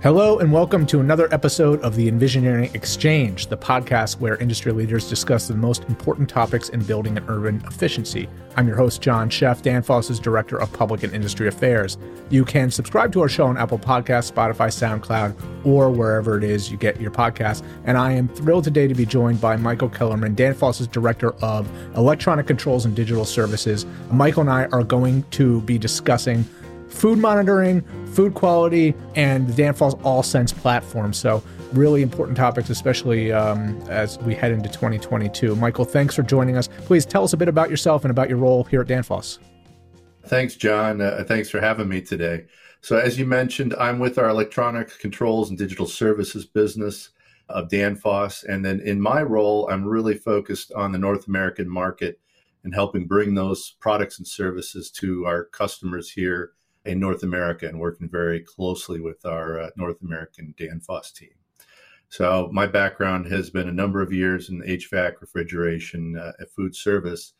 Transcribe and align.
Hello, 0.00 0.38
and 0.38 0.52
welcome 0.52 0.86
to 0.86 1.00
another 1.00 1.28
episode 1.34 1.80
of 1.80 1.96
the 1.96 2.08
Envisioneering 2.08 2.72
Exchange, 2.72 3.48
the 3.48 3.56
podcast 3.56 4.20
where 4.20 4.36
industry 4.36 4.70
leaders 4.70 5.08
discuss 5.08 5.48
the 5.48 5.56
most 5.56 5.82
important 5.88 6.28
topics 6.28 6.68
in 6.68 6.84
building 6.84 7.16
an 7.16 7.24
urban 7.26 7.60
efficiency. 7.66 8.28
I'm 8.56 8.68
your 8.68 8.76
host, 8.76 9.02
John 9.02 9.28
Sheff, 9.28 9.60
Danfoss's 9.60 10.20
Director 10.20 10.56
of 10.60 10.72
Public 10.72 11.02
and 11.02 11.12
Industry 11.12 11.48
Affairs. 11.48 11.98
You 12.30 12.44
can 12.44 12.70
subscribe 12.70 13.12
to 13.14 13.22
our 13.22 13.28
show 13.28 13.46
on 13.46 13.56
Apple 13.56 13.78
Podcasts, 13.80 14.30
Spotify, 14.32 14.68
SoundCloud, 14.68 15.66
or 15.66 15.90
wherever 15.90 16.38
it 16.38 16.44
is 16.44 16.70
you 16.70 16.76
get 16.76 17.00
your 17.00 17.10
podcasts. 17.10 17.64
And 17.84 17.98
I 17.98 18.12
am 18.12 18.28
thrilled 18.28 18.62
today 18.62 18.86
to 18.86 18.94
be 18.94 19.04
joined 19.04 19.40
by 19.40 19.56
Michael 19.56 19.88
Kellerman, 19.88 20.36
Danfoss's 20.36 20.86
Director 20.86 21.32
of 21.42 21.68
Electronic 21.96 22.46
Controls 22.46 22.84
and 22.84 22.94
Digital 22.94 23.24
Services. 23.24 23.84
Michael 24.12 24.42
and 24.42 24.50
I 24.50 24.66
are 24.66 24.84
going 24.84 25.24
to 25.32 25.60
be 25.62 25.76
discussing 25.76 26.44
food 26.88 27.18
monitoring, 27.18 27.82
food 28.08 28.34
quality, 28.34 28.94
and 29.14 29.48
the 29.48 29.62
Danfoss 29.62 30.00
Alsense 30.02 30.54
platform. 30.54 31.12
So, 31.12 31.42
really 31.72 32.02
important 32.02 32.36
topics, 32.36 32.70
especially 32.70 33.30
um, 33.32 33.80
as 33.88 34.18
we 34.20 34.34
head 34.34 34.52
into 34.52 34.68
2022. 34.68 35.54
Michael, 35.56 35.84
thanks 35.84 36.14
for 36.14 36.22
joining 36.22 36.56
us. 36.56 36.68
Please 36.86 37.04
tell 37.04 37.24
us 37.24 37.32
a 37.32 37.36
bit 37.36 37.48
about 37.48 37.70
yourself 37.70 38.04
and 38.04 38.10
about 38.10 38.28
your 38.28 38.38
role 38.38 38.64
here 38.64 38.80
at 38.80 38.88
Danfoss. 38.88 39.38
Thanks, 40.26 40.56
John. 40.56 41.00
Uh, 41.00 41.24
thanks 41.26 41.50
for 41.50 41.60
having 41.60 41.88
me 41.88 42.00
today. 42.00 42.46
So, 42.80 42.96
as 42.96 43.18
you 43.18 43.26
mentioned, 43.26 43.74
I'm 43.78 43.98
with 43.98 44.18
our 44.18 44.28
electronic 44.28 44.98
controls 44.98 45.50
and 45.50 45.58
digital 45.58 45.86
services 45.86 46.46
business 46.46 47.10
of 47.48 47.68
Danfoss. 47.68 48.44
And 48.44 48.64
then 48.64 48.80
in 48.80 49.00
my 49.00 49.22
role, 49.22 49.68
I'm 49.70 49.84
really 49.84 50.14
focused 50.14 50.72
on 50.72 50.92
the 50.92 50.98
North 50.98 51.28
American 51.28 51.68
market 51.68 52.20
and 52.64 52.74
helping 52.74 53.06
bring 53.06 53.34
those 53.34 53.76
products 53.80 54.18
and 54.18 54.26
services 54.26 54.90
to 54.90 55.24
our 55.26 55.44
customers 55.44 56.10
here 56.10 56.52
in 56.88 56.98
North 56.98 57.22
America 57.22 57.68
and 57.68 57.78
working 57.78 58.08
very 58.08 58.40
closely 58.40 59.00
with 59.00 59.24
our 59.26 59.60
uh, 59.60 59.70
North 59.76 60.00
American 60.02 60.54
Danfoss 60.58 61.12
team. 61.12 61.30
So 62.08 62.48
my 62.52 62.66
background 62.66 63.26
has 63.30 63.50
been 63.50 63.68
a 63.68 63.72
number 63.72 64.00
of 64.00 64.12
years 64.12 64.48
in 64.48 64.62
HVAC, 64.62 65.20
refrigeration, 65.20 66.16
uh, 66.16 66.32
food 66.56 66.74
service, 66.74 67.34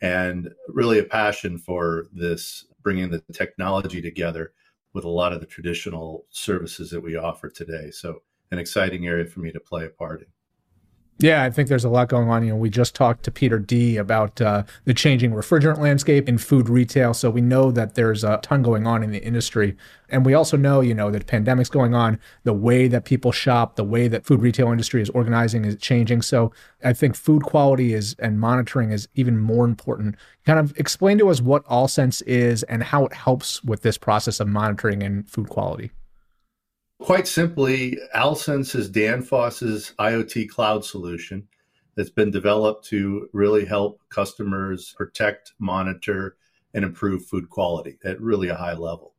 and 0.00 0.50
really 0.68 0.98
a 0.98 1.04
passion 1.04 1.58
for 1.58 2.06
this 2.12 2.66
bringing 2.82 3.10
the 3.10 3.22
technology 3.32 4.02
together 4.02 4.52
with 4.92 5.04
a 5.04 5.08
lot 5.08 5.32
of 5.32 5.40
the 5.40 5.46
traditional 5.46 6.26
services 6.30 6.90
that 6.90 7.00
we 7.00 7.16
offer 7.16 7.48
today. 7.48 7.90
So 7.90 8.22
an 8.50 8.58
exciting 8.58 9.06
area 9.06 9.26
for 9.26 9.40
me 9.40 9.52
to 9.52 9.60
play 9.60 9.84
a 9.84 9.90
part 9.90 10.22
in. 10.22 10.26
Yeah, 11.20 11.42
I 11.42 11.50
think 11.50 11.68
there's 11.68 11.84
a 11.84 11.88
lot 11.88 12.08
going 12.08 12.30
on. 12.30 12.44
You 12.44 12.50
know, 12.50 12.56
we 12.56 12.70
just 12.70 12.94
talked 12.94 13.24
to 13.24 13.32
Peter 13.32 13.58
D 13.58 13.96
about 13.96 14.40
uh, 14.40 14.62
the 14.84 14.94
changing 14.94 15.32
refrigerant 15.32 15.78
landscape 15.78 16.28
in 16.28 16.38
food 16.38 16.68
retail. 16.68 17.12
So 17.12 17.28
we 17.28 17.40
know 17.40 17.72
that 17.72 17.96
there's 17.96 18.22
a 18.22 18.38
ton 18.40 18.62
going 18.62 18.86
on 18.86 19.02
in 19.02 19.10
the 19.10 19.20
industry. 19.24 19.76
And 20.08 20.24
we 20.24 20.34
also 20.34 20.56
know, 20.56 20.80
you 20.80 20.94
know, 20.94 21.10
that 21.10 21.26
pandemic's 21.26 21.70
going 21.70 21.92
on, 21.92 22.20
the 22.44 22.52
way 22.52 22.86
that 22.86 23.04
people 23.04 23.32
shop, 23.32 23.74
the 23.74 23.82
way 23.82 24.06
that 24.06 24.26
food 24.26 24.40
retail 24.40 24.70
industry 24.70 25.02
is 25.02 25.10
organizing 25.10 25.64
is 25.64 25.74
changing. 25.78 26.22
So 26.22 26.52
I 26.84 26.92
think 26.92 27.16
food 27.16 27.42
quality 27.42 27.94
is 27.94 28.14
and 28.20 28.38
monitoring 28.38 28.92
is 28.92 29.08
even 29.16 29.38
more 29.38 29.64
important. 29.64 30.14
Kind 30.46 30.60
of 30.60 30.78
explain 30.78 31.18
to 31.18 31.30
us 31.30 31.40
what 31.40 31.64
Alsense 31.64 32.22
is 32.26 32.62
and 32.62 32.84
how 32.84 33.04
it 33.06 33.12
helps 33.12 33.64
with 33.64 33.82
this 33.82 33.98
process 33.98 34.38
of 34.38 34.46
monitoring 34.46 35.02
and 35.02 35.28
food 35.28 35.48
quality. 35.48 35.90
Quite 37.00 37.28
simply, 37.28 37.96
Alsense 38.14 38.74
is 38.74 38.90
Danfoss's 38.90 39.94
IoT 40.00 40.48
cloud 40.48 40.84
solution 40.84 41.46
that's 41.94 42.10
been 42.10 42.32
developed 42.32 42.84
to 42.86 43.28
really 43.32 43.64
help 43.64 44.00
customers 44.08 44.94
protect, 44.96 45.52
monitor, 45.60 46.36
and 46.74 46.84
improve 46.84 47.24
food 47.24 47.48
quality 47.50 47.98
at 48.04 48.20
really 48.20 48.48
a 48.48 48.54
high 48.56 48.74
level. 48.74 49.14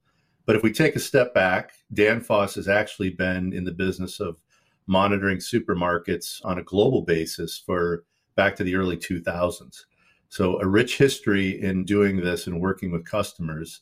But 0.45 0.57
if 0.57 0.63
we 0.63 0.73
take 0.73 0.97
a 0.97 0.99
step 0.99 1.33
back, 1.33 1.71
Danfoss 1.93 2.55
has 2.55 2.67
actually 2.67 3.11
been 3.11 3.53
in 3.53 3.63
the 3.63 3.71
business 3.71 4.19
of 4.19 4.41
monitoring 4.85 5.37
supermarkets 5.37 6.43
on 6.43 6.59
a 6.59 6.63
global 6.63 7.03
basis 7.03 7.61
for 7.65 8.03
back 8.35 8.57
to 8.57 8.63
the 8.63 8.75
early 8.75 8.97
2000s. 8.97 9.85
So, 10.27 10.59
a 10.59 10.67
rich 10.67 10.97
history 10.97 11.61
in 11.61 11.85
doing 11.85 12.17
this 12.17 12.45
and 12.45 12.59
working 12.59 12.91
with 12.91 13.05
customers 13.05 13.81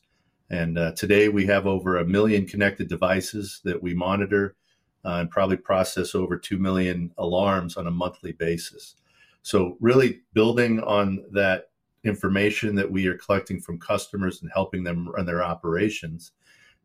and 0.50 0.78
uh, 0.78 0.92
today 0.92 1.28
we 1.28 1.46
have 1.46 1.66
over 1.66 1.98
a 1.98 2.06
million 2.06 2.46
connected 2.46 2.88
devices 2.88 3.60
that 3.64 3.82
we 3.82 3.94
monitor 3.94 4.56
uh, 5.04 5.16
and 5.20 5.30
probably 5.30 5.56
process 5.56 6.14
over 6.14 6.36
2 6.36 6.58
million 6.58 7.12
alarms 7.18 7.76
on 7.76 7.86
a 7.86 7.90
monthly 7.90 8.32
basis. 8.32 8.96
So, 9.42 9.76
really 9.80 10.20
building 10.34 10.80
on 10.80 11.24
that 11.32 11.70
information 12.04 12.74
that 12.76 12.90
we 12.90 13.06
are 13.06 13.16
collecting 13.16 13.60
from 13.60 13.78
customers 13.78 14.42
and 14.42 14.50
helping 14.52 14.84
them 14.84 15.08
run 15.08 15.26
their 15.26 15.42
operations. 15.42 16.32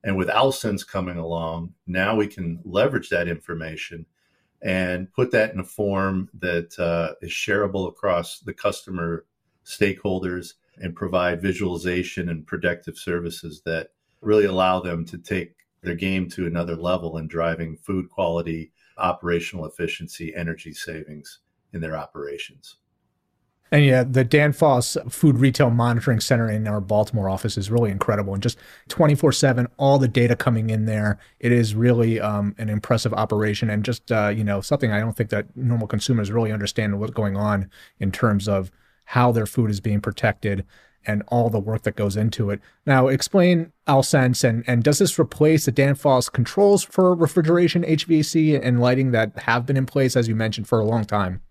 And 0.03 0.17
with 0.17 0.27
Alsense 0.27 0.85
coming 0.85 1.17
along, 1.17 1.73
now 1.87 2.15
we 2.15 2.27
can 2.27 2.59
leverage 2.65 3.09
that 3.09 3.27
information 3.27 4.05
and 4.61 5.11
put 5.11 5.31
that 5.31 5.53
in 5.53 5.59
a 5.59 5.63
form 5.63 6.29
that 6.39 6.77
uh, 6.79 7.15
is 7.21 7.31
shareable 7.31 7.87
across 7.89 8.39
the 8.39 8.53
customer 8.53 9.25
stakeholders 9.65 10.53
and 10.77 10.95
provide 10.95 11.41
visualization 11.41 12.29
and 12.29 12.47
predictive 12.47 12.97
services 12.97 13.61
that 13.65 13.89
really 14.21 14.45
allow 14.45 14.79
them 14.79 15.05
to 15.05 15.17
take 15.17 15.55
their 15.81 15.95
game 15.95 16.29
to 16.29 16.47
another 16.47 16.75
level 16.75 17.17
in 17.17 17.27
driving 17.27 17.75
food 17.77 18.09
quality, 18.09 18.71
operational 18.97 19.65
efficiency, 19.65 20.33
energy 20.35 20.73
savings 20.73 21.39
in 21.73 21.81
their 21.81 21.97
operations. 21.97 22.77
And 23.73 23.83
yeah, 23.83 24.03
the 24.03 24.23
Dan 24.23 24.53
Danfoss 24.53 25.11
Food 25.11 25.39
Retail 25.39 25.71
Monitoring 25.71 26.19
Center 26.19 26.47
in 26.47 26.67
our 26.67 26.79
Baltimore 26.79 27.27
office 27.27 27.57
is 27.57 27.71
really 27.71 27.89
incredible. 27.89 28.35
And 28.35 28.43
just 28.43 28.59
24 28.89 29.31
7, 29.31 29.67
all 29.77 29.97
the 29.97 30.07
data 30.07 30.35
coming 30.35 30.69
in 30.69 30.85
there. 30.85 31.17
It 31.39 31.51
is 31.51 31.73
really 31.73 32.21
um, 32.21 32.53
an 32.59 32.69
impressive 32.69 33.13
operation 33.13 33.71
and 33.71 33.83
just, 33.83 34.11
uh, 34.11 34.27
you 34.27 34.43
know, 34.43 34.61
something 34.61 34.91
I 34.91 34.99
don't 34.99 35.17
think 35.17 35.31
that 35.31 35.57
normal 35.57 35.87
consumers 35.87 36.31
really 36.31 36.51
understand 36.51 36.99
what's 36.99 37.13
going 37.13 37.35
on 37.35 37.71
in 37.99 38.11
terms 38.11 38.47
of 38.47 38.71
how 39.05 39.31
their 39.31 39.45
food 39.45 39.69
is 39.69 39.79
being 39.79 40.01
protected 40.01 40.65
and 41.05 41.23
all 41.27 41.49
the 41.49 41.59
work 41.59 41.83
that 41.83 41.95
goes 41.95 42.15
into 42.15 42.49
it. 42.49 42.61
Now, 42.85 43.07
explain 43.07 43.71
Alsense 43.87 44.43
and 44.43 44.63
and 44.67 44.83
does 44.83 44.99
this 44.99 45.19
replace 45.19 45.65
the 45.65 45.71
Danfoss 45.71 46.31
controls 46.31 46.83
for 46.83 47.13
refrigeration, 47.13 47.83
HVAC, 47.83 48.59
and 48.63 48.79
lighting 48.79 49.11
that 49.11 49.37
have 49.39 49.65
been 49.65 49.77
in 49.77 49.85
place, 49.85 50.15
as 50.15 50.27
you 50.27 50.35
mentioned, 50.35 50.67
for 50.67 50.79
a 50.79 50.85
long 50.85 51.05
time? 51.05 51.41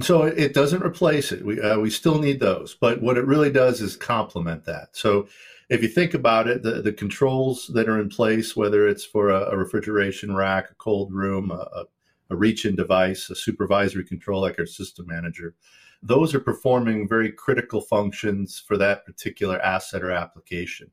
So 0.00 0.24
it 0.24 0.54
doesn't 0.54 0.82
replace 0.82 1.30
it. 1.30 1.44
We 1.44 1.60
uh, 1.60 1.78
we 1.78 1.90
still 1.90 2.18
need 2.18 2.40
those, 2.40 2.74
but 2.74 3.00
what 3.00 3.16
it 3.16 3.26
really 3.26 3.50
does 3.50 3.80
is 3.80 3.96
complement 3.96 4.64
that. 4.64 4.88
So 4.92 5.28
if 5.70 5.82
you 5.82 5.88
think 5.88 6.14
about 6.14 6.48
it, 6.48 6.62
the, 6.62 6.82
the 6.82 6.92
controls 6.92 7.70
that 7.74 7.88
are 7.88 8.00
in 8.00 8.08
place, 8.08 8.56
whether 8.56 8.88
it's 8.88 9.04
for 9.04 9.30
a, 9.30 9.50
a 9.52 9.56
refrigeration 9.56 10.34
rack, 10.34 10.70
a 10.70 10.74
cold 10.74 11.12
room, 11.12 11.50
a, 11.50 11.84
a 12.30 12.36
reach-in 12.36 12.74
device, 12.74 13.30
a 13.30 13.34
supervisory 13.34 14.04
control 14.04 14.40
like 14.40 14.58
our 14.58 14.66
system 14.66 15.06
manager, 15.06 15.54
those 16.04 16.34
are 16.34 16.40
performing 16.40 17.08
very 17.08 17.32
critical 17.32 17.80
functions 17.80 18.62
for 18.64 18.76
that 18.76 19.06
particular 19.06 19.58
asset 19.60 20.02
or 20.02 20.10
application. 20.10 20.90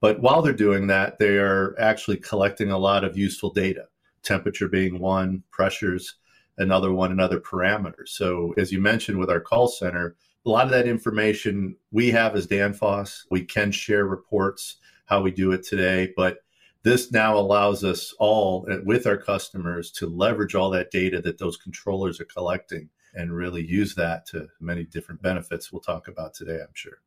But 0.00 0.20
while 0.20 0.40
they're 0.40 0.52
doing 0.52 0.86
that, 0.86 1.18
they 1.18 1.38
are 1.38 1.74
actually 1.80 2.18
collecting 2.18 2.70
a 2.70 2.78
lot 2.78 3.02
of 3.02 3.18
useful 3.18 3.50
data, 3.50 3.86
temperature 4.22 4.68
being 4.68 5.00
one, 5.00 5.42
pressures 5.50 6.14
another 6.58 6.92
one, 6.92 7.10
and 7.10 7.20
other 7.20 7.40
parameters. 7.40 8.08
So, 8.08 8.54
as 8.56 8.70
you 8.70 8.80
mentioned 8.80 9.18
with 9.18 9.30
our 9.30 9.40
call 9.40 9.66
center, 9.66 10.16
a 10.46 10.50
lot 10.50 10.66
of 10.66 10.70
that 10.70 10.86
information 10.86 11.76
we 11.90 12.10
have 12.10 12.36
as 12.36 12.46
Danfoss. 12.46 13.22
We 13.30 13.44
can 13.44 13.72
share 13.72 14.06
reports 14.06 14.76
how 15.06 15.22
we 15.22 15.30
do 15.30 15.52
it 15.52 15.64
today, 15.64 16.12
but 16.16 16.38
this 16.82 17.12
now 17.12 17.36
allows 17.36 17.84
us 17.84 18.12
all 18.18 18.66
eh, 18.70 18.78
with 18.84 19.06
our 19.06 19.16
customers 19.16 19.90
to 19.92 20.06
leverage 20.06 20.54
all 20.54 20.70
that 20.70 20.90
data 20.90 21.20
that 21.22 21.38
those 21.38 21.56
controllers 21.56 22.20
are 22.20 22.26
collecting 22.26 22.88
and 23.14 23.32
really 23.32 23.64
use 23.64 23.94
that 23.94 24.26
to 24.26 24.48
many 24.60 24.84
different 24.84 25.20
benefits 25.22 25.72
we'll 25.72 25.80
talk 25.80 26.08
about 26.08 26.34
today, 26.34 26.60
I'm 26.60 26.74
sure. 26.74 26.98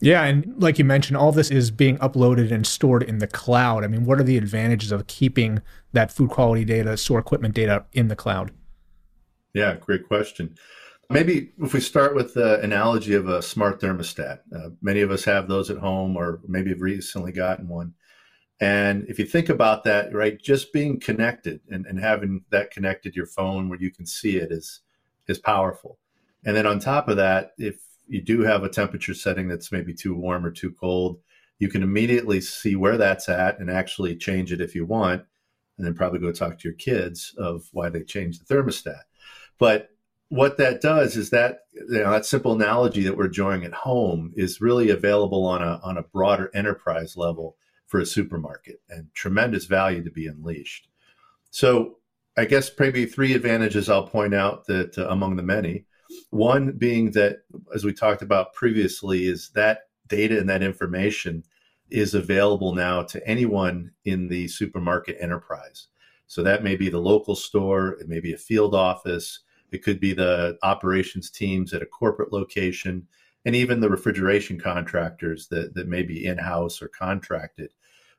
Yeah, 0.00 0.24
and 0.24 0.60
like 0.60 0.80
you 0.80 0.84
mentioned, 0.84 1.16
all 1.16 1.30
this 1.30 1.50
is 1.50 1.70
being 1.70 1.96
uploaded 1.98 2.50
and 2.50 2.66
stored 2.66 3.04
in 3.04 3.18
the 3.18 3.28
cloud. 3.28 3.84
I 3.84 3.86
mean, 3.86 4.04
what 4.04 4.18
are 4.18 4.24
the 4.24 4.36
advantages 4.36 4.90
of 4.90 5.06
keeping 5.06 5.62
that 5.92 6.10
food 6.10 6.30
quality 6.30 6.64
data, 6.64 6.96
store 6.96 7.20
equipment 7.20 7.54
data 7.54 7.84
in 7.92 8.08
the 8.08 8.16
cloud? 8.16 8.50
Yeah, 9.54 9.76
great 9.76 10.08
question. 10.08 10.56
Maybe 11.08 11.52
if 11.62 11.74
we 11.74 11.80
start 11.80 12.14
with 12.16 12.34
the 12.34 12.58
analogy 12.62 13.14
of 13.14 13.28
a 13.28 13.42
smart 13.42 13.80
thermostat, 13.80 14.40
uh, 14.56 14.70
many 14.80 15.02
of 15.02 15.10
us 15.10 15.24
have 15.24 15.46
those 15.46 15.70
at 15.70 15.76
home 15.76 16.16
or 16.16 16.40
maybe 16.48 16.70
have 16.70 16.80
recently 16.80 17.32
gotten 17.32 17.68
one. 17.68 17.94
And 18.60 19.04
if 19.08 19.18
you 19.18 19.24
think 19.24 19.50
about 19.50 19.84
that, 19.84 20.14
right, 20.14 20.40
just 20.40 20.72
being 20.72 20.98
connected 20.98 21.60
and, 21.70 21.84
and 21.86 22.00
having 22.00 22.44
that 22.50 22.70
connected 22.70 23.12
to 23.12 23.16
your 23.16 23.26
phone 23.26 23.68
where 23.68 23.78
you 23.78 23.90
can 23.90 24.06
see 24.06 24.36
it 24.38 24.50
is 24.50 24.80
is 25.28 25.38
powerful. 25.38 25.98
And 26.44 26.56
then 26.56 26.66
on 26.66 26.78
top 26.78 27.08
of 27.08 27.16
that, 27.16 27.52
if 27.58 27.76
you 28.08 28.20
do 28.20 28.42
have 28.42 28.64
a 28.64 28.68
temperature 28.68 29.14
setting 29.14 29.48
that's 29.48 29.72
maybe 29.72 29.94
too 29.94 30.14
warm 30.14 30.44
or 30.44 30.50
too 30.50 30.72
cold, 30.72 31.20
you 31.58 31.68
can 31.68 31.82
immediately 31.82 32.40
see 32.40 32.74
where 32.74 32.96
that's 32.96 33.28
at 33.28 33.60
and 33.60 33.70
actually 33.70 34.16
change 34.16 34.52
it 34.52 34.60
if 34.60 34.74
you 34.74 34.84
want, 34.84 35.22
and 35.78 35.86
then 35.86 35.94
probably 35.94 36.18
go 36.18 36.32
talk 36.32 36.58
to 36.58 36.68
your 36.68 36.76
kids 36.76 37.34
of 37.38 37.68
why 37.72 37.88
they 37.88 38.02
changed 38.02 38.44
the 38.44 38.54
thermostat. 38.54 39.02
But 39.58 39.90
what 40.28 40.56
that 40.56 40.80
does 40.80 41.16
is 41.16 41.30
that 41.30 41.60
you 41.74 41.98
know, 41.98 42.10
that 42.10 42.26
simple 42.26 42.52
analogy 42.52 43.02
that 43.02 43.16
we're 43.16 43.26
enjoying 43.26 43.64
at 43.64 43.72
home 43.72 44.32
is 44.34 44.60
really 44.60 44.90
available 44.90 45.44
on 45.44 45.62
a 45.62 45.78
on 45.82 45.98
a 45.98 46.02
broader 46.02 46.50
enterprise 46.54 47.16
level 47.16 47.56
for 47.86 48.00
a 48.00 48.06
supermarket 48.06 48.80
and 48.88 49.08
tremendous 49.14 49.66
value 49.66 50.02
to 50.02 50.10
be 50.10 50.26
unleashed. 50.26 50.88
So, 51.50 51.98
I 52.36 52.46
guess 52.46 52.70
maybe 52.78 53.04
three 53.04 53.34
advantages 53.34 53.90
I'll 53.90 54.06
point 54.06 54.34
out 54.34 54.66
that 54.66 54.96
uh, 54.96 55.08
among 55.08 55.36
the 55.36 55.42
many. 55.42 55.84
One 56.30 56.72
being 56.72 57.10
that, 57.12 57.40
as 57.74 57.84
we 57.84 57.92
talked 57.92 58.22
about 58.22 58.54
previously, 58.54 59.26
is 59.26 59.50
that 59.54 59.80
data 60.08 60.38
and 60.38 60.48
that 60.48 60.62
information 60.62 61.44
is 61.90 62.14
available 62.14 62.74
now 62.74 63.02
to 63.02 63.26
anyone 63.28 63.90
in 64.04 64.28
the 64.28 64.48
supermarket 64.48 65.18
enterprise. 65.20 65.88
So 66.26 66.42
that 66.42 66.64
may 66.64 66.76
be 66.76 66.88
the 66.88 66.98
local 66.98 67.34
store, 67.34 67.98
it 68.00 68.08
may 68.08 68.20
be 68.20 68.32
a 68.32 68.38
field 68.38 68.74
office, 68.74 69.40
it 69.70 69.82
could 69.82 70.00
be 70.00 70.14
the 70.14 70.58
operations 70.62 71.30
teams 71.30 71.74
at 71.74 71.82
a 71.82 71.86
corporate 71.86 72.32
location, 72.32 73.06
and 73.44 73.54
even 73.54 73.80
the 73.80 73.90
refrigeration 73.90 74.58
contractors 74.58 75.48
that, 75.48 75.74
that 75.74 75.88
may 75.88 76.02
be 76.02 76.24
in 76.24 76.38
house 76.38 76.80
or 76.80 76.88
contracted. 76.88 77.72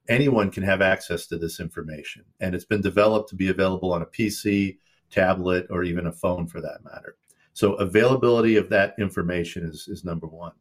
Anyone 0.10 0.52
can 0.52 0.64
have 0.64 0.82
access 0.82 1.28
to 1.28 1.38
this 1.38 1.60
information. 1.60 2.24
And 2.40 2.54
it's 2.54 2.66
been 2.66 2.82
developed 2.82 3.30
to 3.30 3.36
be 3.36 3.50
available 3.50 3.94
on 3.94 4.02
a 4.02 4.08
PC, 4.08 4.78
tablet, 5.10 5.68
or 5.70 5.84
even 5.84 6.08
a 6.08 6.12
phone 6.12 6.48
for 6.48 6.60
that 6.62 6.84
matter. 6.84 7.16
So 7.54 7.74
availability 7.76 8.58
of 8.58 8.70
that 8.70 8.96
information 8.98 9.64
is, 9.64 9.88
is 9.88 10.04
number 10.04 10.28
one. 10.28 10.54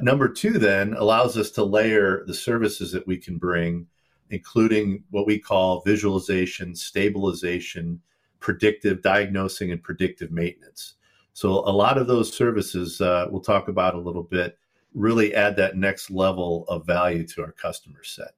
Number 0.00 0.28
two, 0.28 0.58
then, 0.58 0.94
allows 0.94 1.36
us 1.36 1.50
to 1.52 1.64
layer 1.64 2.24
the 2.26 2.34
services 2.34 2.92
that 2.92 3.06
we 3.06 3.16
can 3.16 3.36
bring, 3.36 3.86
including 4.30 5.02
what 5.10 5.26
we 5.26 5.38
call 5.38 5.80
visualization, 5.80 6.74
stabilization, 6.74 8.00
predictive 8.38 9.02
diagnosing, 9.02 9.72
and 9.72 9.82
predictive 9.82 10.30
maintenance. 10.30 10.94
So, 11.32 11.50
a 11.50 11.70
lot 11.70 11.98
of 11.98 12.06
those 12.06 12.32
services 12.32 13.00
uh, 13.00 13.26
we'll 13.30 13.40
talk 13.40 13.66
about 13.66 13.96
a 13.96 14.00
little 14.00 14.22
bit 14.22 14.56
really 14.94 15.34
add 15.34 15.56
that 15.56 15.76
next 15.76 16.10
level 16.10 16.64
of 16.68 16.86
value 16.86 17.26
to 17.26 17.42
our 17.42 17.52
customer 17.52 18.02
set. 18.04 18.34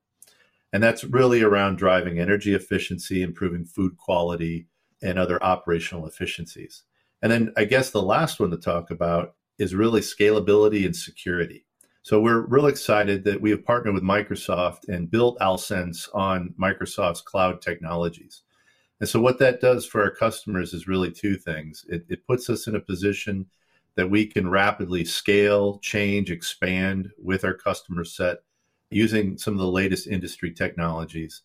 And 0.73 0.83
that's 0.83 1.05
really 1.05 1.43
around 1.43 1.79
driving 1.79 2.21
energy 2.21 2.55
efficiency, 2.55 3.23
improving 3.23 3.65
food 3.65 3.97
quality, 3.97 4.67
and 5.03 5.19
other 5.19 5.43
operational 5.43 6.07
efficiencies. 6.07 6.85
And 7.23 7.33
then 7.33 7.53
I 7.57 7.65
guess 7.65 7.91
the 7.91 8.03
last 8.03 8.41
one 8.41 8.51
to 8.51 8.57
talk 8.57 8.91
about 8.91 9.35
is 9.59 9.75
really 9.75 10.01
scalability 10.01 10.87
and 10.87 10.95
security. 10.95 11.67
So 12.03 12.21
we're 12.21 12.47
real 12.47 12.67
excited 12.67 13.25
that 13.25 13.41
we 13.41 13.51
have 13.51 13.65
partnered 13.65 13.95
with 13.95 14.03
Microsoft 14.03 14.89
and 14.89 15.11
built 15.11 15.39
Alsense 15.41 16.09
on 16.15 16.55
Microsoft's 16.59 17.21
cloud 17.21 17.61
technologies. 17.61 18.43
And 19.01 19.09
so 19.09 19.21
what 19.21 19.39
that 19.39 19.61
does 19.61 19.85
for 19.87 20.03
our 20.03 20.11
customers 20.11 20.73
is 20.73 20.89
really 20.89 21.11
two 21.11 21.37
things. 21.37 21.85
It, 21.89 22.05
it 22.09 22.27
puts 22.27 22.49
us 22.49 22.67
in 22.67 22.77
a 22.77 22.81
position 22.81 23.47
that 23.97 24.09
we 24.09 24.27
can 24.27 24.49
rapidly 24.49 25.05
scale, 25.05 25.79
change, 25.81 26.31
expand 26.31 27.11
with 27.23 27.45
our 27.45 27.55
customer 27.55 28.05
set 28.05 28.39
using 28.91 29.39
some 29.39 29.55
of 29.55 29.61
the 29.61 29.67
latest 29.67 30.07
industry 30.07 30.53
technologies. 30.53 31.43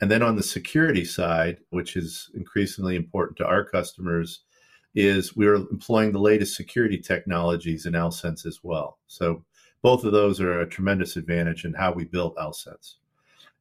And 0.00 0.10
then 0.10 0.22
on 0.22 0.36
the 0.36 0.42
security 0.42 1.04
side, 1.04 1.58
which 1.70 1.96
is 1.96 2.30
increasingly 2.34 2.96
important 2.96 3.38
to 3.38 3.46
our 3.46 3.64
customers, 3.64 4.40
is 4.94 5.36
we're 5.36 5.54
employing 5.54 6.12
the 6.12 6.18
latest 6.18 6.56
security 6.56 6.98
technologies 6.98 7.86
in 7.86 7.94
Alsense 7.94 8.46
as 8.46 8.60
well. 8.62 8.98
So 9.06 9.44
both 9.82 10.04
of 10.04 10.12
those 10.12 10.40
are 10.40 10.60
a 10.60 10.68
tremendous 10.68 11.16
advantage 11.16 11.64
in 11.64 11.72
how 11.72 11.92
we 11.92 12.04
built 12.04 12.36
Alsense. 12.36 12.96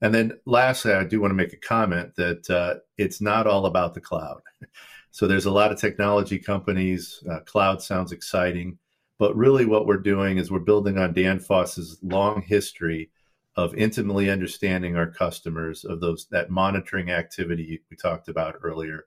And 0.02 0.14
then 0.14 0.34
lastly, 0.46 0.94
I 0.94 1.04
do 1.04 1.22
want 1.22 1.32
to 1.32 1.36
make 1.36 1.54
a 1.54 1.58
comment 1.58 2.16
that 2.16 2.50
uh, 2.50 2.76
it's 2.98 3.22
not 3.22 3.48
all 3.48 3.66
about 3.66 3.94
the 3.94 4.02
cloud. 4.02 4.42
So 5.12 5.26
there's 5.26 5.46
a 5.48 5.52
lot 5.52 5.72
of 5.72 5.80
technology 5.80 6.38
companies. 6.38 7.24
Uh, 7.28 7.40
cloud 7.40 7.82
sounds 7.82 8.12
exciting, 8.12 8.78
but 9.18 9.36
really 9.36 9.66
what 9.66 9.88
we're 9.88 9.98
doing 9.98 10.38
is 10.38 10.52
we're 10.52 10.60
building 10.60 11.00
on 11.00 11.16
Danfoss's 11.16 11.98
long 12.04 12.44
history 12.44 13.10
of 13.58 13.74
intimately 13.74 14.30
understanding 14.30 14.96
our 14.96 15.08
customers, 15.08 15.84
of 15.84 16.00
those 16.00 16.28
that 16.30 16.52
monitoring 16.52 17.10
activity 17.10 17.82
we 17.90 17.98
talked 17.98 18.30
about 18.30 18.56
earlier, 18.62 19.06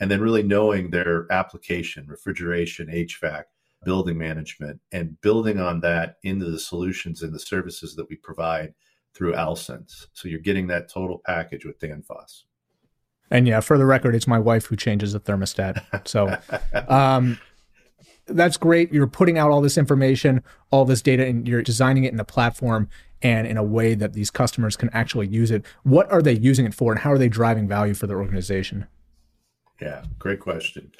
and 0.00 0.10
then 0.10 0.22
really 0.22 0.42
knowing 0.42 0.90
their 0.90 1.30
application, 1.30 2.06
refrigeration, 2.08 2.88
HVAC, 2.88 3.44
building 3.84 4.16
management, 4.16 4.80
and 4.90 5.20
building 5.20 5.60
on 5.60 5.80
that 5.80 6.16
into 6.22 6.50
the 6.50 6.58
solutions 6.58 7.22
and 7.22 7.32
the 7.32 7.38
services 7.38 7.94
that 7.94 8.08
we 8.08 8.16
provide 8.16 8.72
through 9.14 9.34
Alsense. 9.34 10.06
So 10.14 10.28
you're 10.28 10.40
getting 10.40 10.66
that 10.68 10.88
total 10.88 11.20
package 11.26 11.66
with 11.66 11.78
Danfoss. 11.78 12.44
And 13.30 13.46
yeah, 13.46 13.60
for 13.60 13.76
the 13.76 13.86
record, 13.86 14.14
it's 14.14 14.26
my 14.26 14.38
wife 14.38 14.64
who 14.64 14.76
changes 14.76 15.12
the 15.12 15.20
thermostat. 15.20 16.08
So 16.08 16.36
um, 16.88 17.38
that's 18.26 18.56
great. 18.56 18.92
You're 18.92 19.06
putting 19.06 19.36
out 19.36 19.50
all 19.50 19.60
this 19.60 19.76
information, 19.76 20.42
all 20.70 20.84
this 20.86 21.02
data, 21.02 21.26
and 21.26 21.46
you're 21.46 21.62
designing 21.62 22.04
it 22.04 22.12
in 22.12 22.20
a 22.20 22.24
platform 22.24 22.88
and 23.22 23.46
in 23.46 23.56
a 23.56 23.62
way 23.62 23.94
that 23.94 24.12
these 24.12 24.30
customers 24.30 24.76
can 24.76 24.90
actually 24.90 25.28
use 25.28 25.50
it. 25.50 25.64
What 25.82 26.10
are 26.10 26.22
they 26.22 26.32
using 26.32 26.66
it 26.66 26.74
for, 26.74 26.92
and 26.92 27.00
how 27.00 27.12
are 27.12 27.18
they 27.18 27.28
driving 27.28 27.68
value 27.68 27.94
for 27.94 28.06
their 28.06 28.20
organization? 28.20 28.86
Yeah, 29.80 30.04
great 30.18 30.40
question. 30.40 30.92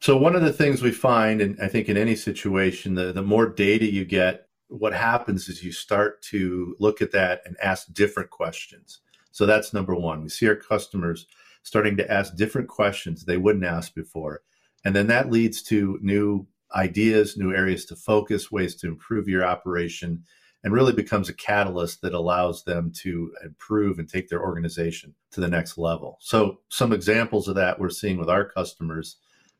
So 0.00 0.16
one 0.16 0.36
of 0.36 0.42
the 0.42 0.52
things 0.52 0.82
we 0.82 0.92
find, 0.92 1.40
and 1.40 1.58
I 1.62 1.68
think 1.68 1.88
in 1.88 1.96
any 1.96 2.14
situation, 2.14 2.94
the, 2.94 3.12
the 3.12 3.22
more 3.22 3.46
data 3.46 3.90
you 3.90 4.04
get, 4.04 4.48
what 4.68 4.92
happens 4.92 5.48
is 5.48 5.64
you 5.64 5.72
start 5.72 6.20
to 6.22 6.76
look 6.78 7.00
at 7.00 7.12
that 7.12 7.42
and 7.46 7.56
ask 7.62 7.92
different 7.92 8.30
questions. 8.30 9.00
So 9.30 9.46
that's 9.46 9.72
number 9.72 9.94
one. 9.94 10.22
We 10.22 10.28
see 10.28 10.48
our 10.48 10.56
customers 10.56 11.26
starting 11.62 11.96
to 11.96 12.10
ask 12.12 12.36
different 12.36 12.68
questions 12.68 13.24
they 13.24 13.38
wouldn't 13.38 13.64
ask 13.64 13.94
before. 13.94 14.42
And 14.84 14.94
then 14.94 15.06
that 15.06 15.30
leads 15.30 15.62
to 15.64 15.98
new 16.02 16.46
ideas, 16.74 17.36
new 17.36 17.54
areas 17.54 17.86
to 17.86 17.96
focus, 17.96 18.52
ways 18.52 18.74
to 18.76 18.88
improve 18.88 19.28
your 19.28 19.44
operation, 19.44 20.24
and 20.64 20.72
really 20.72 20.94
becomes 20.94 21.28
a 21.28 21.34
catalyst 21.34 22.00
that 22.00 22.14
allows 22.14 22.64
them 22.64 22.90
to 23.02 23.32
improve 23.44 23.98
and 23.98 24.08
take 24.08 24.28
their 24.28 24.42
organization 24.42 25.14
to 25.30 25.40
the 25.40 25.48
next 25.48 25.76
level. 25.76 26.16
So, 26.20 26.60
some 26.70 26.92
examples 26.92 27.46
of 27.48 27.54
that 27.56 27.78
we're 27.78 27.90
seeing 27.90 28.16
with 28.16 28.30
our 28.30 28.46
customers, 28.46 29.18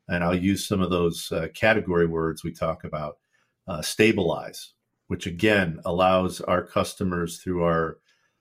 and 0.09 0.25
I'll 0.25 0.35
use 0.35 0.67
some 0.67 0.81
of 0.81 0.91
those 0.91 1.31
uh, 1.31 1.49
category 1.55 2.07
words 2.07 2.43
we 2.43 2.53
talk 2.53 2.85
about 2.85 3.19
uh, 3.69 3.83
stabilize, 3.83 4.73
which 5.09 5.27
again 5.27 5.79
allows 5.85 6.41
our 6.41 6.63
customers 6.63 7.39
through 7.39 7.63
our 7.63 7.99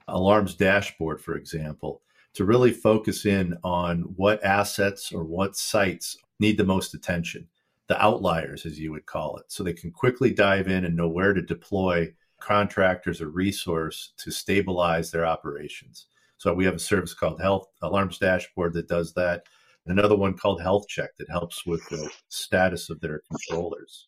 alarms 0.08 0.56
dashboard, 0.56 1.20
for 1.20 1.36
example, 1.36 2.02
to 2.34 2.46
really 2.46 2.72
focus 2.72 3.26
in 3.26 3.58
on 3.64 4.02
what 4.16 4.44
assets 4.44 5.12
or 5.12 5.26
what 5.26 5.58
sites 5.58 6.18
need 6.40 6.58
the 6.58 6.64
most 6.64 6.94
attention, 6.94 7.46
the 7.88 8.02
outliers, 8.02 8.66
as 8.66 8.80
you 8.80 8.92
would 8.92 9.06
call 9.06 9.38
it, 9.38 9.46
so 9.50 9.64
they 9.64 9.74
can 9.74 9.92
quickly 9.92 10.34
dive 10.34 10.70
in 10.70 10.86
and 10.86 10.96
know 10.96 11.10
where 11.10 11.34
to 11.34 11.42
deploy 11.42 12.12
contractors 12.44 13.22
a 13.22 13.28
resource 13.28 14.14
to 14.18 14.32
stabilize 14.32 15.12
their 15.12 15.26
operations. 15.26 16.08
So 16.38 16.54
we 16.54 16.66
have 16.66 16.76
a 16.76 16.80
service 16.80 17.14
called 17.14 17.40
Health 17.40 17.68
Alarms 17.82 18.18
Dashboard 18.18 18.74
that 18.74 18.90
does 18.90 19.14
that. 19.14 19.44
Another 19.86 20.16
one 20.16 20.38
called 20.38 20.62
Health 20.62 20.88
Check 20.88 21.16
that 21.18 21.30
helps 21.30 21.66
with 21.66 21.88
the 21.90 22.10
status 22.28 22.90
of 22.90 23.00
their 23.00 23.22
controllers. 23.30 24.08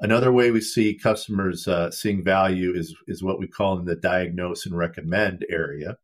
Another 0.00 0.30
way 0.30 0.50
we 0.50 0.60
see 0.60 0.94
customers 0.94 1.66
uh, 1.66 1.90
seeing 1.90 2.22
value 2.22 2.74
is 2.74 2.94
is 3.08 3.22
what 3.22 3.38
we 3.38 3.46
call 3.46 3.78
in 3.78 3.84
the 3.84 3.96
diagnose 3.96 4.66
and 4.66 4.76
recommend 4.76 5.46
area. 5.48 5.96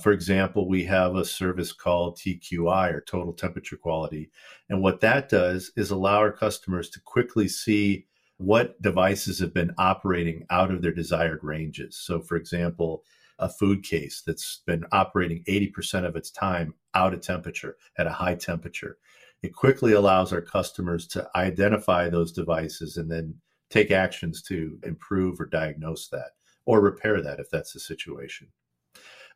For 0.00 0.12
example, 0.12 0.68
we 0.68 0.84
have 0.84 1.14
a 1.14 1.24
service 1.24 1.72
called 1.72 2.18
TQI 2.18 2.92
or 2.92 3.00
Total 3.00 3.32
Temperature 3.32 3.76
Quality, 3.76 4.30
and 4.68 4.82
what 4.82 5.00
that 5.00 5.28
does 5.28 5.72
is 5.76 5.90
allow 5.90 6.18
our 6.18 6.32
customers 6.32 6.88
to 6.90 7.00
quickly 7.00 7.48
see 7.48 8.06
what 8.38 8.80
devices 8.82 9.38
have 9.38 9.54
been 9.54 9.72
operating 9.78 10.46
out 10.50 10.70
of 10.70 10.82
their 10.82 10.92
desired 10.92 11.40
ranges. 11.42 11.96
So, 11.98 12.20
for 12.20 12.36
example, 12.36 13.04
a 13.38 13.48
food 13.48 13.82
case 13.82 14.22
that's 14.26 14.62
been 14.66 14.84
operating 14.92 15.42
80% 15.48 16.06
of 16.06 16.16
its 16.16 16.30
time 16.30 16.74
out 16.94 17.14
of 17.14 17.20
temperature 17.20 17.76
at 17.98 18.06
a 18.06 18.12
high 18.12 18.34
temperature. 18.34 18.98
It 19.42 19.54
quickly 19.54 19.92
allows 19.92 20.32
our 20.32 20.40
customers 20.40 21.06
to 21.08 21.28
identify 21.36 22.08
those 22.08 22.32
devices 22.32 22.96
and 22.96 23.10
then 23.10 23.34
take 23.70 23.90
actions 23.90 24.42
to 24.42 24.78
improve 24.84 25.40
or 25.40 25.46
diagnose 25.46 26.08
that 26.08 26.30
or 26.64 26.80
repair 26.80 27.20
that 27.20 27.40
if 27.40 27.50
that's 27.50 27.72
the 27.72 27.80
situation. 27.80 28.48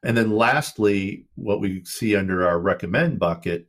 And 0.04 0.16
then 0.16 0.30
lastly, 0.30 1.26
what 1.34 1.60
we 1.60 1.84
see 1.84 2.14
under 2.14 2.46
our 2.46 2.60
recommend 2.60 3.18
bucket 3.18 3.66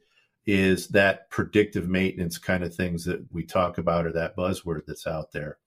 is 0.52 0.88
that 0.88 1.30
predictive 1.30 1.88
maintenance 1.88 2.40
kind 2.40 2.64
of 2.64 2.74
things 2.74 3.06
that 3.06 3.24
we 3.32 3.44
talk 3.44 3.78
about 3.78 4.08
or 4.08 4.12
that 4.12 4.36
buzzword 4.36 4.82
that's 4.88 5.06
out 5.06 5.32
there. 5.32 5.60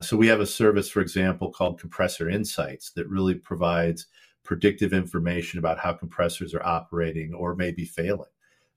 So 0.00 0.16
we 0.16 0.26
have 0.28 0.40
a 0.40 0.46
service, 0.46 0.88
for 0.88 1.00
example, 1.02 1.52
called 1.52 1.78
Compressor 1.78 2.30
Insights 2.30 2.92
that 2.92 3.06
really 3.10 3.34
provides 3.34 4.06
predictive 4.42 4.94
information 4.94 5.58
about 5.58 5.78
how 5.78 5.92
compressors 5.92 6.54
are 6.54 6.64
operating 6.64 7.34
or 7.34 7.54
maybe 7.54 7.84
failing. 7.84 8.30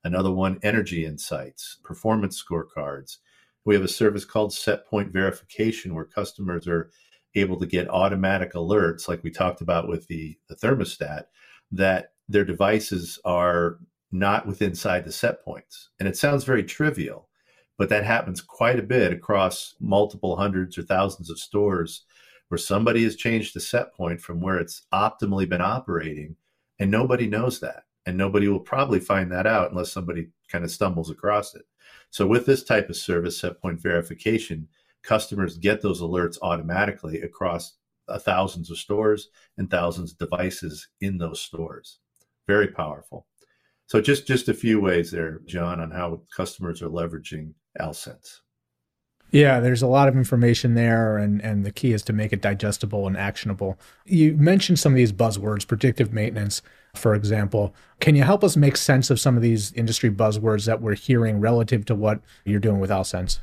Another 0.04 0.30
one, 0.30 0.60
Energy 0.62 1.06
Insights, 1.06 1.78
performance 1.86 2.44
scorecards. 2.44 3.20
We 3.64 3.76
have 3.76 3.84
a 3.86 3.88
service 3.88 4.26
called 4.26 4.52
Set 4.52 4.86
Point 4.86 5.14
Verification 5.14 5.96
where 5.96 6.04
customers 6.04 6.68
are 6.68 6.92
able 7.34 7.58
to 7.62 7.66
get 7.66 7.90
automatic 7.90 8.56
alerts, 8.56 9.08
like 9.08 9.24
we 9.24 9.32
talked 9.32 9.62
about 9.62 9.88
with 9.88 10.06
the, 10.08 10.38
the 10.50 10.56
thermostat, 10.56 11.28
that 11.72 12.12
their 12.28 12.44
devices 12.44 13.20
are 13.24 13.80
not 14.12 14.48
with 14.48 14.62
inside 14.62 15.06
the 15.06 15.12
set 15.12 15.44
points. 15.44 15.90
And 16.00 16.08
it 16.08 16.18
sounds 16.18 16.44
very 16.44 16.64
trivial, 16.64 17.30
but 17.78 17.90
that 17.90 18.04
happens 18.04 18.42
quite 18.42 18.80
a 18.80 18.84
bit 18.84 19.12
across 19.12 19.76
multiple 19.80 20.36
hundreds 20.36 20.78
or 20.78 20.84
thousands 20.84 21.30
of 21.30 21.40
stores 21.40 22.06
where 22.48 22.58
somebody 22.58 23.04
has 23.04 23.16
changed 23.16 23.56
the 23.56 23.60
set 23.60 23.94
point 23.94 24.22
from 24.22 24.40
where 24.40 24.60
it's 24.60 24.84
optimally 24.94 25.50
been 25.50 25.62
operating, 25.62 26.36
and 26.80 26.92
nobody 26.92 27.28
knows 27.28 27.60
that. 27.60 27.84
And 28.06 28.18
nobody 28.18 28.48
will 28.48 28.60
probably 28.60 29.00
find 29.00 29.32
that 29.32 29.48
out 29.48 29.72
unless 29.72 29.92
somebody 29.92 30.28
kind 30.48 30.64
of 30.64 30.70
stumbles 30.70 31.10
across 31.10 31.56
it. 31.56 31.64
So, 32.12 32.28
with 32.28 32.46
this 32.46 32.64
type 32.64 32.88
of 32.88 32.96
service, 32.96 33.40
set 33.40 33.60
point 33.60 33.82
verification, 33.82 34.68
customers 35.02 35.58
get 35.58 35.82
those 35.82 36.02
alerts 36.02 36.38
automatically 36.44 37.22
across 37.22 37.78
uh, 38.08 38.20
thousands 38.20 38.70
of 38.70 38.78
stores 38.78 39.30
and 39.58 39.70
thousands 39.70 40.12
of 40.12 40.18
devices 40.20 40.88
in 41.02 41.18
those 41.18 41.42
stores. 41.42 42.00
Very 42.48 42.68
powerful. 42.68 43.26
So 43.88 44.02
just 44.02 44.26
just 44.28 44.50
a 44.50 44.54
few 44.54 44.80
ways 44.80 45.12
there, 45.12 45.42
John, 45.46 45.80
on 45.80 45.92
how 45.92 46.22
customers 46.36 46.82
are 46.82 46.90
leveraging 46.90 47.54
Alsense. 47.80 48.42
Yeah, 49.32 49.60
there's 49.60 49.82
a 49.82 49.88
lot 49.88 50.08
of 50.08 50.16
information 50.16 50.76
there, 50.76 51.18
and, 51.18 51.42
and 51.42 51.66
the 51.66 51.72
key 51.72 51.94
is 51.94 52.04
to 52.04 52.14
make 52.14 52.32
it 52.32 52.42
digestible 52.42 53.06
and 53.08 53.18
actionable. 53.18 53.78
You 54.06 54.34
mentioned 54.38 54.80
some 54.80 54.94
of 54.94 54.98
these 54.98 55.12
buzzwords, 55.12 55.68
predictive 55.68 56.14
maintenance, 56.14 56.62
for 56.96 57.16
example. 57.16 57.76
Can 58.00 58.16
you 58.16 58.24
help 58.24 58.44
us 58.44 58.56
make 58.56 58.78
sense 58.78 59.10
of 59.10 59.20
some 59.20 59.36
of 59.36 59.42
these 59.42 59.74
industry 59.74 60.10
buzzwords 60.10 60.66
that 60.68 60.82
we're 60.82 60.96
hearing 60.96 61.40
relative 61.40 61.86
to 61.86 61.96
what 61.96 62.22
you're 62.46 62.60
doing 62.60 62.80
with 62.80 62.92
Alsense? 62.92 63.40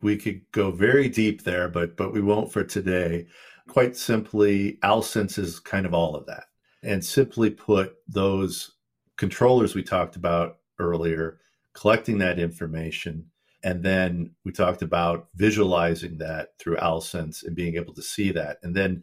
We 0.00 0.16
could 0.16 0.40
go 0.52 0.70
very 0.70 1.08
deep 1.08 1.44
there, 1.44 1.68
but 1.68 1.96
but 1.96 2.12
we 2.12 2.20
won't 2.20 2.52
for 2.52 2.64
today. 2.64 3.26
Quite 3.68 3.96
simply, 3.96 4.78
Alsense 4.82 5.38
is 5.38 5.60
kind 5.60 5.86
of 5.86 5.94
all 5.94 6.16
of 6.16 6.26
that. 6.26 6.44
And 6.82 7.04
simply 7.04 7.50
put, 7.50 7.96
those 8.08 8.77
controllers 9.18 9.74
we 9.74 9.82
talked 9.82 10.16
about 10.16 10.58
earlier, 10.78 11.40
collecting 11.74 12.16
that 12.18 12.38
information, 12.38 13.26
and 13.62 13.82
then 13.82 14.30
we 14.44 14.52
talked 14.52 14.82
about 14.82 15.28
visualizing 15.34 16.16
that 16.18 16.50
through 16.58 16.76
Alsense 16.76 17.44
and 17.44 17.54
being 17.56 17.74
able 17.76 17.92
to 17.94 18.02
see 18.02 18.30
that. 18.32 18.58
And 18.62 18.74
then 18.74 19.02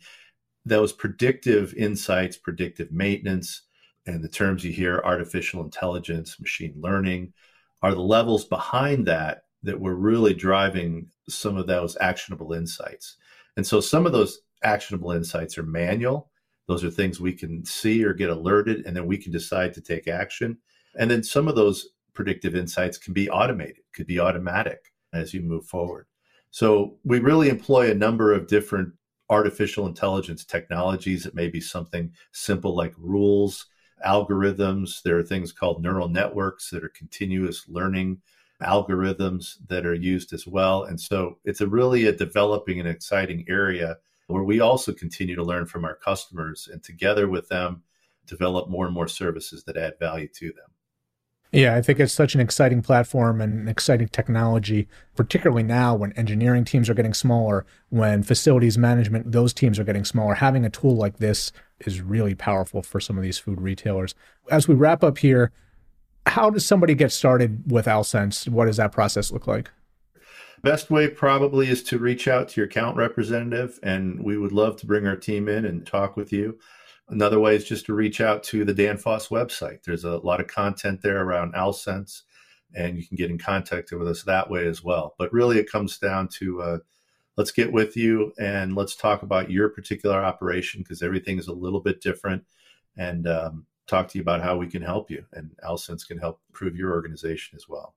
those 0.66 0.94
predictive 0.94 1.74
insights, 1.76 2.38
predictive 2.38 2.92
maintenance, 2.92 3.64
and 4.08 4.24
the 4.24 4.30
terms 4.30 4.64
you 4.64 4.72
hear, 4.72 5.02
artificial 5.04 5.64
intelligence, 5.64 6.40
machine 6.40 6.74
learning, 6.78 7.34
are 7.82 7.94
the 7.94 8.02
levels 8.02 8.46
behind 8.46 9.06
that 9.08 9.44
that 9.64 9.80
were 9.80 9.96
really 9.96 10.34
driving 10.34 11.08
some 11.28 11.58
of 11.58 11.68
those 11.68 11.98
actionable 12.00 12.54
insights. 12.54 13.18
And 13.58 13.66
so 13.66 13.82
some 13.82 14.06
of 14.06 14.12
those 14.12 14.40
actionable 14.64 15.12
insights 15.12 15.58
are 15.58 15.64
manual. 15.64 16.30
Those 16.68 16.84
are 16.84 16.90
things 16.90 17.20
we 17.20 17.34
can 17.34 17.64
see 17.66 18.04
or 18.04 18.14
get 18.14 18.30
alerted, 18.30 18.86
and 18.86 18.96
then 18.96 19.06
we 19.06 19.18
can 19.18 19.32
decide 19.32 19.74
to 19.74 19.82
take 19.82 20.08
action. 20.08 20.58
And 20.98 21.10
then 21.10 21.24
some 21.24 21.48
of 21.48 21.56
those 21.56 21.90
predictive 22.14 22.56
insights 22.56 22.98
can 22.98 23.14
be 23.14 23.30
automated, 23.30 23.84
could 23.94 24.08
be 24.08 24.20
automatic 24.20 24.94
as 25.14 25.34
you 25.34 25.42
move 25.42 25.66
forward. 25.66 26.08
So 26.52 26.98
we 27.04 27.20
really 27.20 27.50
employ 27.50 27.92
a 27.92 27.96
number 27.96 28.34
of 28.34 28.48
different 28.48 28.94
artificial 29.30 29.88
intelligence 29.88 30.46
technologies. 30.46 31.26
It 31.26 31.36
may 31.36 31.50
be 31.50 31.62
something 31.62 32.12
simple 32.32 32.76
like 32.76 32.94
rules, 32.98 33.66
algorithms. 34.06 35.02
There 35.04 35.18
are 35.18 35.24
things 35.24 35.52
called 35.52 35.84
neural 35.84 36.08
networks 36.08 36.70
that 36.70 36.84
are 36.84 36.90
continuous 36.90 37.68
learning 37.68 38.22
algorithms 38.62 39.56
that 39.68 39.86
are 39.86 39.94
used 39.94 40.32
as 40.32 40.48
well. 40.48 40.84
And 40.84 41.00
so 41.00 41.40
it's 41.44 41.62
a 41.62 41.68
really 41.68 42.06
a 42.06 42.12
developing 42.12 42.80
and 42.80 42.88
exciting 42.88 43.46
area 43.50 43.98
where 44.28 44.44
we 44.44 44.60
also 44.60 44.94
continue 44.94 45.36
to 45.36 45.44
learn 45.44 45.66
from 45.66 45.86
our 45.86 45.96
customers 45.96 46.68
and 46.72 46.84
together 46.84 47.28
with 47.28 47.48
them 47.50 47.84
develop 48.26 48.70
more 48.70 48.86
and 48.86 48.94
more 48.94 49.08
services 49.08 49.64
that 49.66 49.78
add 49.78 49.94
value 50.00 50.28
to 50.36 50.48
them. 50.48 50.66
Yeah, 51.52 51.76
I 51.76 51.82
think 51.82 52.00
it's 52.00 52.12
such 52.12 52.36
an 52.36 52.42
exciting 52.42 52.82
platform 52.82 53.40
and 53.40 53.54
an 53.54 53.68
exciting 53.68 54.10
technology, 54.10 54.90
particularly 55.16 55.64
now 55.64 55.96
when 55.96 56.12
engineering 56.14 56.66
teams 56.66 56.90
are 56.90 56.94
getting 56.94 57.14
smaller, 57.14 57.66
when 57.90 58.24
facilities 58.24 58.78
management, 58.78 59.32
those 59.32 59.54
teams 59.54 59.80
are 59.80 59.86
getting 59.86 60.04
smaller. 60.04 60.34
Having 60.34 60.66
a 60.66 60.70
tool 60.70 60.98
like 60.98 61.18
this 61.18 61.54
is 61.80 62.02
really 62.02 62.36
powerful 62.36 62.82
for 62.82 63.00
some 63.00 63.16
of 63.16 63.24
these 63.24 63.38
food 63.38 63.62
retailers. 63.62 64.16
As 64.52 64.68
we 64.68 64.76
wrap 64.76 65.02
up 65.04 65.20
here, 65.20 65.52
how 66.26 66.50
does 66.50 66.66
somebody 66.66 66.96
get 66.96 67.12
started 67.12 67.72
with 67.72 67.86
Alsense? 67.86 68.50
What 68.50 68.66
does 68.66 68.78
that 68.78 68.92
process 68.92 69.32
look 69.32 69.48
like? 69.48 69.70
Best 70.62 70.90
way 70.90 71.08
probably 71.08 71.70
is 71.70 71.84
to 71.84 72.00
reach 72.00 72.28
out 72.28 72.50
to 72.50 72.62
your 72.62 72.68
account 72.68 72.98
representative, 72.98 73.80
and 73.84 74.24
we 74.24 74.38
would 74.38 74.52
love 74.52 74.78
to 74.78 74.86
bring 74.86 75.06
our 75.06 75.16
team 75.16 75.48
in 75.48 75.66
and 75.66 75.86
talk 75.86 76.16
with 76.18 76.32
you. 76.32 76.58
Another 77.08 77.40
way 77.40 77.56
is 77.56 77.66
just 77.66 77.86
to 77.86 77.94
reach 77.94 78.20
out 78.20 78.42
to 78.44 78.66
the 78.66 78.74
Danfoss 78.74 79.30
website. 79.30 79.84
There's 79.84 80.06
a 80.06 80.18
lot 80.18 80.40
of 80.40 80.48
content 80.48 81.02
there 81.02 81.22
around 81.22 81.54
Alsense, 81.54 82.24
and 82.74 82.98
you 82.98 83.06
can 83.06 83.16
get 83.16 83.30
in 83.30 83.38
contact 83.38 83.92
with 83.92 84.08
us 84.08 84.24
that 84.24 84.50
way 84.50 84.68
as 84.68 84.84
well. 84.84 85.14
But 85.20 85.32
really, 85.32 85.60
it 85.60 85.72
comes 85.72 86.00
down 86.00 86.30
to 86.40 86.62
uh, 86.62 86.78
let's 87.38 87.52
get 87.52 87.72
with 87.72 87.96
you 87.96 88.34
and 88.40 88.76
let's 88.76 88.96
talk 88.96 89.22
about 89.22 89.52
your 89.52 89.70
particular 89.70 90.24
operation 90.24 90.82
because 90.82 91.04
everything 91.04 91.38
is 91.38 91.48
a 91.48 91.54
little 91.54 91.80
bit 91.82 92.02
different, 92.02 92.44
and 92.98 93.28
um, 93.28 93.68
talk 93.86 94.08
to 94.08 94.18
you 94.18 94.24
about 94.24 94.42
how 94.42 94.58
we 94.58 94.68
can 94.68 94.82
help 94.82 95.12
you. 95.12 95.24
And 95.34 95.52
Alsense 95.64 96.08
can 96.08 96.18
help 96.18 96.40
improve 96.50 96.76
your 96.76 96.92
organization 96.92 97.56
as 97.56 97.70
well. 97.70 97.94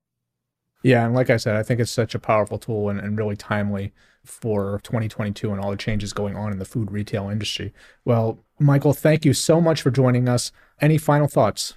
Yeah, 0.83 1.05
and 1.05 1.15
like 1.15 1.31
I 1.31 1.37
said, 1.37 1.57
I 1.57 1.63
think 1.63 1.81
it's 1.81 1.91
such 1.91 2.15
a 2.15 2.21
powerful 2.21 2.59
tool 2.59 2.89
and, 2.89 3.01
and 3.01 3.19
really 3.19 3.37
timely 3.37 3.93
for 4.25 4.81
2022 4.85 5.51
and 5.51 5.61
all 5.61 5.71
the 5.71 5.77
changes 5.77 6.13
going 6.13 6.37
on 6.37 6.53
in 6.53 6.59
the 6.59 6.65
food 6.65 6.93
retail 6.93 7.29
industry. 7.29 7.73
Well, 8.05 8.45
Michael, 8.59 8.93
thank 8.93 9.25
you 9.25 9.33
so 9.33 9.61
much 9.61 9.83
for 9.83 9.91
joining 9.91 10.29
us. 10.29 10.53
Any 10.81 10.99
final 10.99 11.27
thoughts? 11.27 11.75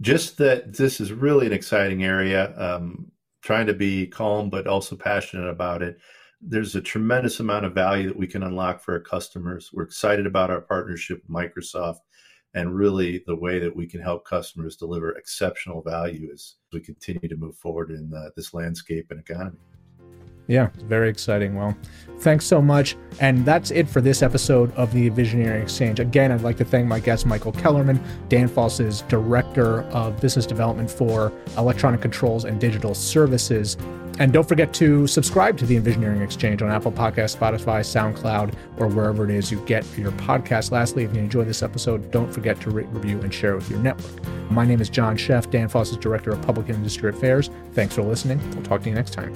Just 0.00 0.38
that 0.38 0.76
this 0.76 1.00
is 1.00 1.12
really 1.12 1.46
an 1.46 1.52
exciting 1.52 2.04
area. 2.04 2.54
Um, 2.56 3.10
trying 3.42 3.66
to 3.66 3.74
be 3.74 4.06
calm, 4.06 4.50
but 4.50 4.66
also 4.66 4.96
passionate 4.96 5.48
about 5.48 5.82
it. 5.82 5.98
There's 6.40 6.74
a 6.74 6.80
tremendous 6.80 7.40
amount 7.40 7.64
of 7.64 7.74
value 7.74 8.08
that 8.08 8.16
we 8.16 8.26
can 8.26 8.42
unlock 8.42 8.82
for 8.82 8.94
our 8.94 9.00
customers. 9.00 9.70
We're 9.72 9.84
excited 9.84 10.26
about 10.26 10.50
our 10.50 10.60
partnership 10.60 11.22
with 11.22 11.30
Microsoft 11.30 11.98
and 12.56 12.74
really 12.74 13.22
the 13.26 13.36
way 13.36 13.58
that 13.58 13.76
we 13.76 13.86
can 13.86 14.00
help 14.00 14.24
customers 14.24 14.76
deliver 14.76 15.12
exceptional 15.12 15.82
value 15.82 16.30
as 16.32 16.54
we 16.72 16.80
continue 16.80 17.28
to 17.28 17.36
move 17.36 17.54
forward 17.54 17.90
in 17.90 18.10
uh, 18.14 18.30
this 18.34 18.54
landscape 18.54 19.06
and 19.10 19.20
economy. 19.20 19.58
Yeah, 20.48 20.68
very 20.84 21.08
exciting. 21.08 21.54
Well, 21.56 21.76
thanks 22.20 22.44
so 22.44 22.62
much. 22.62 22.96
And 23.20 23.44
that's 23.44 23.70
it 23.70 23.88
for 23.88 24.00
this 24.00 24.22
episode 24.22 24.72
of 24.74 24.92
the 24.92 25.08
Visionary 25.08 25.60
Exchange. 25.60 26.00
Again, 26.00 26.30
I'd 26.30 26.42
like 26.42 26.56
to 26.58 26.64
thank 26.64 26.86
my 26.86 27.00
guest, 27.00 27.26
Michael 27.26 27.52
Kellerman, 27.52 28.00
Dan 28.28 28.46
Danfoss's 28.46 29.02
Director 29.02 29.82
of 29.84 30.20
Business 30.20 30.46
Development 30.46 30.90
for 30.90 31.32
Electronic 31.56 32.00
Controls 32.00 32.44
and 32.44 32.60
Digital 32.60 32.94
Services. 32.94 33.76
And 34.18 34.32
don't 34.32 34.48
forget 34.48 34.72
to 34.74 35.06
subscribe 35.06 35.58
to 35.58 35.66
the 35.66 35.78
Envisioneering 35.78 36.22
Exchange 36.22 36.62
on 36.62 36.70
Apple 36.70 36.92
Podcasts, 36.92 37.36
Spotify, 37.36 37.80
SoundCloud, 37.80 38.54
or 38.78 38.88
wherever 38.88 39.24
it 39.24 39.30
is 39.30 39.50
you 39.50 39.60
get 39.66 39.84
your 39.98 40.12
podcast. 40.12 40.70
Lastly, 40.70 41.04
if 41.04 41.14
you 41.14 41.20
enjoyed 41.20 41.46
this 41.46 41.62
episode, 41.62 42.10
don't 42.10 42.32
forget 42.32 42.58
to 42.62 42.70
rate, 42.70 42.86
review, 42.90 43.20
and 43.20 43.34
share 43.34 43.54
with 43.54 43.68
your 43.68 43.78
network. 43.80 44.24
My 44.50 44.64
name 44.64 44.80
is 44.80 44.88
John 44.88 45.18
Sheff, 45.18 45.50
Danfoss's 45.50 45.98
Director 45.98 46.30
of 46.30 46.40
Public 46.40 46.70
Industry 46.70 47.10
Affairs. 47.10 47.50
Thanks 47.72 47.94
for 47.94 48.02
listening. 48.02 48.40
We'll 48.52 48.62
talk 48.62 48.82
to 48.84 48.88
you 48.88 48.94
next 48.94 49.12
time. 49.12 49.34